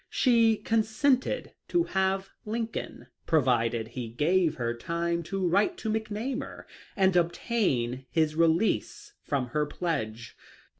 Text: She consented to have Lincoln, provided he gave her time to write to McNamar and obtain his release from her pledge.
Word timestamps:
She 0.09 0.57
consented 0.57 1.53
to 1.67 1.83
have 1.83 2.31
Lincoln, 2.43 3.05
provided 3.27 3.89
he 3.89 4.09
gave 4.09 4.55
her 4.55 4.73
time 4.75 5.21
to 5.29 5.47
write 5.47 5.77
to 5.77 5.91
McNamar 5.91 6.63
and 6.95 7.15
obtain 7.15 8.07
his 8.09 8.33
release 8.33 9.13
from 9.21 9.49
her 9.49 9.67
pledge. 9.67 10.35